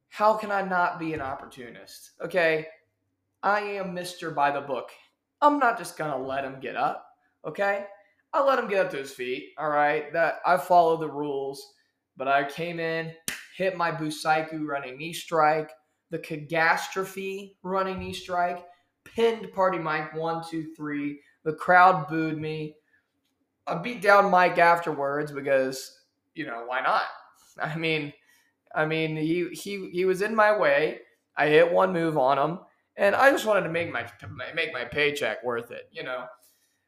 [0.10, 2.12] how can I not be an opportunist?
[2.22, 2.68] Okay,
[3.44, 4.90] I am Mister by the book.
[5.42, 7.06] I'm not just gonna let him get up.
[7.46, 7.86] Okay,
[8.34, 9.54] I let him get up to his feet.
[9.58, 11.74] All right, that I follow the rules,
[12.18, 13.14] but I came in,
[13.56, 15.72] hit my Busaiku running knee strike,
[16.10, 18.66] the Kagastrophe running knee strike,
[19.20, 21.20] pinned Party Mike one, two, three.
[21.44, 22.76] The crowd booed me.
[23.68, 26.00] I beat down Mike afterwards because
[26.36, 27.04] you know why not?
[27.62, 28.14] I mean,
[28.74, 31.00] I mean he he he was in my way.
[31.36, 32.60] I hit one move on him,
[32.96, 34.06] and I just wanted to make my
[34.56, 36.26] make my paycheck worth it, you know.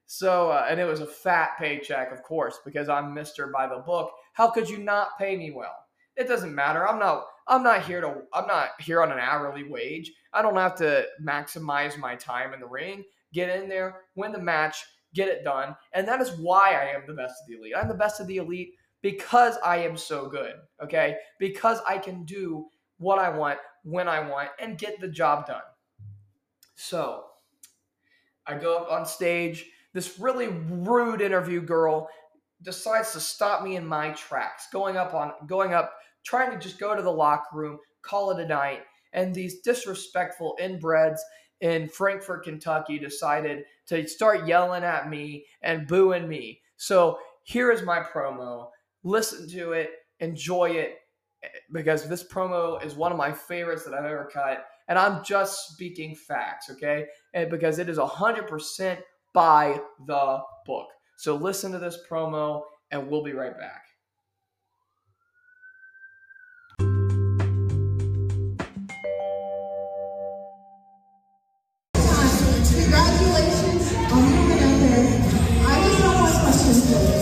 [0.05, 3.81] So, uh, and it was a fat paycheck, of course, because I'm Mister by the
[3.81, 4.11] book.
[4.33, 5.75] How could you not pay me well?
[6.15, 6.87] It doesn't matter.
[6.87, 7.25] I'm not.
[7.47, 8.21] I'm not here to.
[8.33, 10.11] I'm not here on an hourly wage.
[10.33, 13.03] I don't have to maximize my time in the ring.
[13.33, 14.83] Get in there, win the match,
[15.13, 17.73] get it done, and that is why I am the best of the elite.
[17.75, 20.55] I'm the best of the elite because I am so good.
[20.83, 25.47] Okay, because I can do what I want when I want and get the job
[25.47, 25.61] done.
[26.75, 27.25] So,
[28.45, 32.09] I go up on stage this really rude interview girl
[32.63, 35.93] decides to stop me in my tracks, going up on going up,
[36.23, 38.81] trying to just go to the locker room, call it a night.
[39.13, 41.19] And these disrespectful inbreds
[41.59, 46.61] in Frankfort, Kentucky decided to start yelling at me and booing me.
[46.77, 48.69] So here is my promo.
[49.03, 50.97] Listen to it, enjoy it,
[51.71, 54.65] because this promo is one of my favorites that I've ever cut.
[54.87, 57.05] And I'm just speaking facts, okay?
[57.33, 58.97] And because it is 100%
[59.33, 60.87] by the book.
[61.21, 63.83] So listen to this promo, and we'll be right back.
[72.73, 75.05] Congratulations on moving up there.
[75.63, 77.21] I just have one question for you.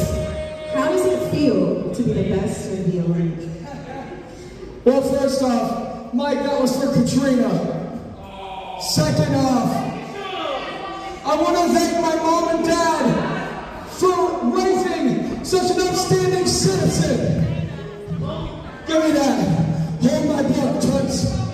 [0.79, 3.49] How does it feel to be the best of the elite?
[4.85, 7.51] Well, first off, Mike, that was for Katrina.
[8.79, 9.75] Second off,
[11.25, 13.28] I want to thank my mom and dad
[13.99, 17.67] for raising such an outstanding citizen.
[18.87, 19.59] Give me that.
[20.01, 21.48] Hold my book, Toots.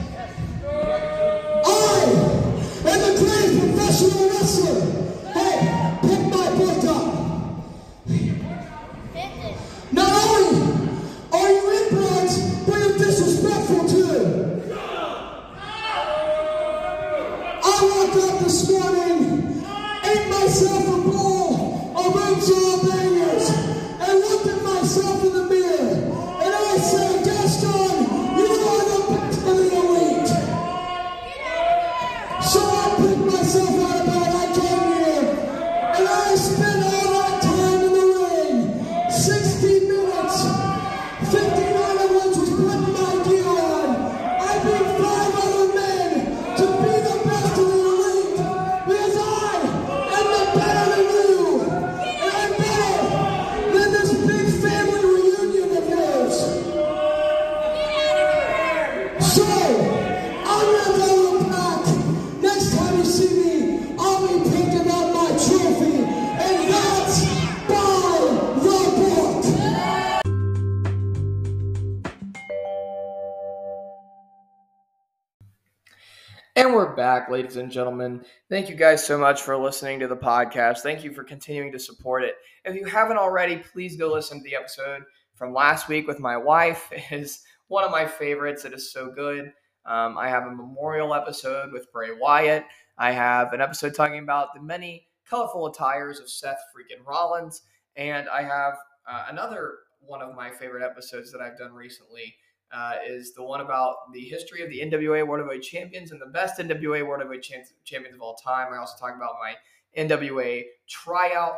[77.15, 78.21] Back, ladies and gentlemen.
[78.49, 80.79] Thank you guys so much for listening to the podcast.
[80.79, 82.35] Thank you for continuing to support it.
[82.65, 85.03] If you haven't already, please go listen to the episode
[85.33, 86.91] from last week with my wife.
[86.91, 88.65] It is one of my favorites.
[88.65, 89.53] It is so good.
[89.85, 92.65] Um, I have a memorial episode with Bray Wyatt.
[92.97, 97.61] I have an episode talking about the many colorful attires of Seth freaking Rollins.
[97.95, 98.73] And I have
[99.09, 102.35] uh, another one of my favorite episodes that I've done recently
[102.75, 106.27] uh, is the one about the history of the NWA World Heavyweight Champions and the
[106.27, 108.73] best NWA World Champ- Champions of all time.
[108.73, 109.55] I also talk about my
[109.97, 111.57] NWA tryout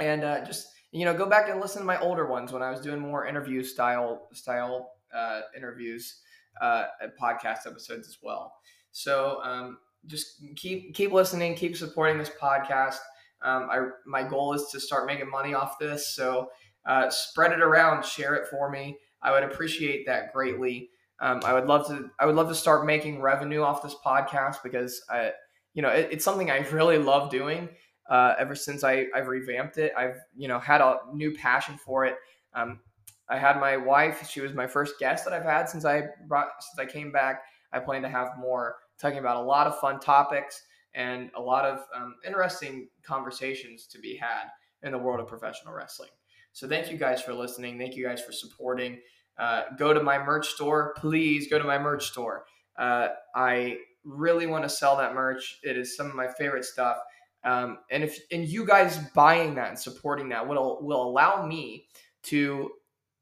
[0.00, 2.70] and uh, just you know go back and listen to my older ones when I
[2.70, 6.22] was doing more interview style style uh, interviews
[6.60, 6.84] uh,
[7.20, 8.54] podcast episodes as well.
[8.90, 12.98] So um, just keep keep listening, keep supporting this podcast.
[13.42, 16.50] Um, I my goal is to start making money off this, so
[16.84, 18.98] uh, spread it around, share it for me.
[19.22, 20.90] I would appreciate that greatly.
[21.20, 22.10] Um, I would love to.
[22.18, 25.32] I would love to start making revenue off this podcast because I,
[25.74, 27.68] you know, it, it's something I really love doing.
[28.08, 32.04] Uh, ever since I, I've revamped it, I've you know had a new passion for
[32.04, 32.16] it.
[32.54, 32.80] Um,
[33.28, 36.48] I had my wife; she was my first guest that I've had since I brought
[36.60, 37.42] since I came back.
[37.72, 40.62] I plan to have more talking about a lot of fun topics
[40.94, 44.44] and a lot of um, interesting conversations to be had
[44.82, 46.10] in the world of professional wrestling.
[46.52, 47.78] So thank you guys for listening.
[47.78, 49.00] Thank you guys for supporting.
[49.38, 51.48] Uh, go to my merch store, please.
[51.48, 52.44] Go to my merch store.
[52.78, 55.60] Uh, I really want to sell that merch.
[55.62, 56.98] It is some of my favorite stuff.
[57.44, 61.86] Um, and if and you guys buying that and supporting that will will allow me
[62.24, 62.70] to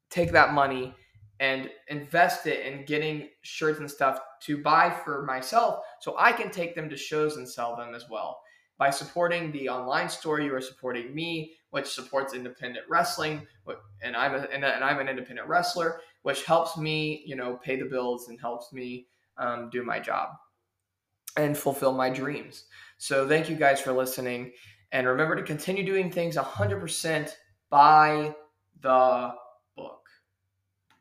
[0.09, 0.93] take that money
[1.39, 6.51] and invest it in getting shirts and stuff to buy for myself so I can
[6.51, 8.41] take them to shows and sell them as well.
[8.77, 13.45] By supporting the online store, you are supporting me, which supports independent wrestling,
[14.01, 17.85] and I'm a, and I'm an independent wrestler, which helps me, you know, pay the
[17.85, 19.07] bills and helps me
[19.37, 20.29] um, do my job
[21.37, 22.65] and fulfill my dreams.
[22.97, 24.51] So thank you guys for listening,
[24.91, 27.31] and remember to continue doing things 100%
[27.69, 28.35] by
[28.81, 29.33] the